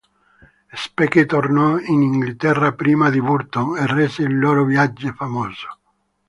Speke 0.73 1.27
tornò 1.27 1.77
in 1.77 2.01
Inghilterra 2.01 2.73
prima 2.73 3.11
di 3.11 3.21
Burton, 3.21 3.77
e 3.77 3.85
rese 3.85 4.23
il 4.23 4.35
loro 4.39 4.65
viaggio 4.65 5.13
famoso. 5.13 5.77